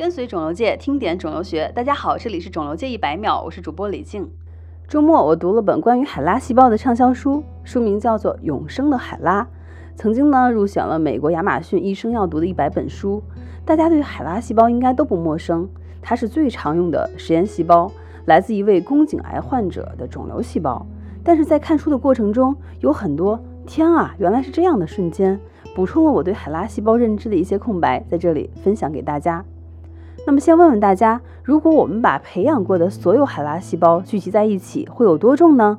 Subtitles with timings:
[0.00, 4.26] 跟随肿瘤界听点肿瘤学，大家好，这里是肿瘤界一百秒，我是主播李静。
[4.88, 9.42] 周末我读了本关于海拉细胞的畅销书，书名叫做《永生的海拉》，
[9.96, 13.22] 曾经呢入选了美国亚马逊一生要读的一百本书。
[13.66, 15.68] 大家对海拉细胞应该都不陌生，
[16.00, 17.92] 它是最常用的实验细胞，
[18.24, 20.86] 来自一位宫颈癌患者的肿瘤细胞。
[21.22, 25.38] 但是在看书的过程中，有很多天啊，原来是这样的瞬间，
[25.74, 29.44] 补充了我对海拉细胞认知的一些空白，在这里分享给大家。
[30.26, 35.78] 那么先问问大家，如果我们把培养过的所有海拉细胞聚集在一起，会有多重呢？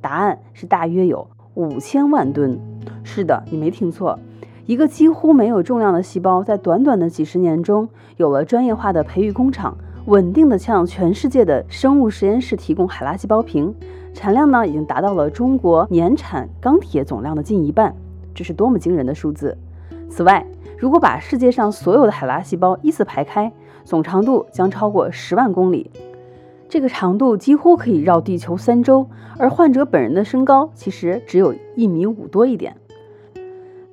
[0.00, 2.58] 答案是大约有五千万吨。
[3.04, 4.18] 是的，你没听错，
[4.66, 13.72] 一个几乎没有重量的细胞，在短短的几十年中，有了专业化的培育工厂，稳定的向全世界的生物实验室提供海拉细胞瓶，
[14.14, 17.94] 产量呢已经达到了中国年产钢铁总量的近一半。
[18.34, 19.56] 这是多么惊人的数字！
[20.08, 20.44] 此外，
[20.82, 23.52] 如果把世界上所有的海拉细胞依次排开，
[23.84, 25.88] 总长度将超过十万公里，
[26.68, 29.06] 这个长度几乎可以绕地球三周。
[29.38, 32.74] 而患者本人的身高其实只有一米五多一点。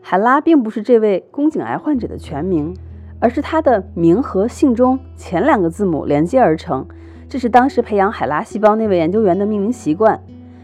[0.01, 2.75] 海拉并不是这位宫颈癌患者的全名，
[3.19, 6.83] 而是他的名和姓中前两个字母连接而成。
[7.29, 10.19] 这是当时培养海拉细胞那位研究员的命名习惯。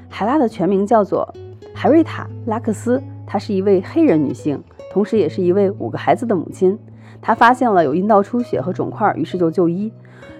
[0.09, 1.31] 海拉的全名叫做
[1.71, 4.63] 海瑞塔·拉克斯，她是一位黑人女性，
[4.95, 6.79] 同时也是一位五个孩子的母亲。
[7.21, 9.91] 她发现了有阴道出血和肿块，于是就就医。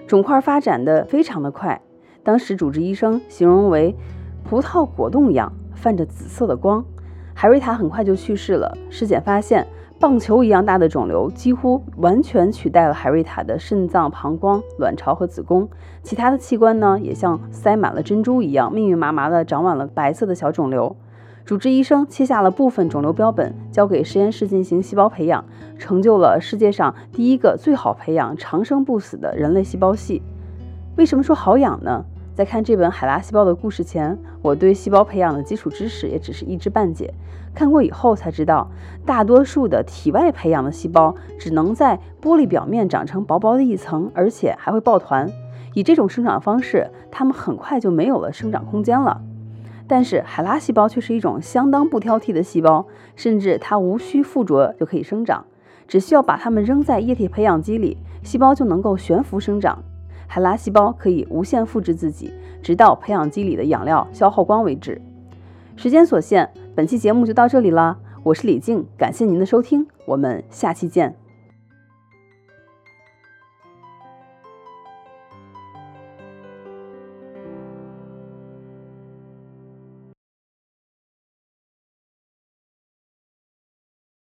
[0.08, 1.82] 肿块发展的非常的快，
[2.24, 3.94] 当时主治医生形容为
[4.46, 6.86] 葡萄果冻一样，泛着紫色的光。
[7.34, 8.78] 海瑞塔很快就去世了。
[8.90, 9.68] 尸检发现，
[10.00, 15.68] 棒球一样大的肿瘤几乎完全取代了海瑞塔的肾脏、膀胱、卵巢和子宫，
[16.02, 20.96] 其他的器官呢，也像塞满了珍珠一样，密密麻麻的长满了白色的小肿瘤。
[21.46, 25.46] 主治医生切下了部分肿瘤标本，交给实验室进行细胞培养，
[25.78, 30.24] 成就了世界上第一个最好培养长生不死的人类细胞系。
[30.98, 32.04] 为什么说好养呢？
[32.34, 37.14] 在看这本海拉细胞的故事前，我对细胞培养的基础知识也只是一知半解。
[37.54, 38.68] 看过以后才知道，
[39.06, 45.32] 大多数的体外培养的细胞只能在玻璃表面长成薄薄的一层，而且还会抱团。
[45.76, 49.22] 以这种生长方式，它们很快就没有了生长空间了。
[49.88, 55.46] 但是海拉细胞却是一种相当不挑剔的细胞，甚至它无需附着就可以生长，
[55.88, 59.84] 只需要把它们扔在液体培养基里，细胞就能够悬浮生长。
[60.28, 65.00] 海拉细胞可以无限复制自己，直到培养基里的养料消耗光为止。
[65.76, 68.00] 时间所限，本期节目就到这里了。
[68.24, 71.25] 我是李静，感谢您的收听，我们下期见。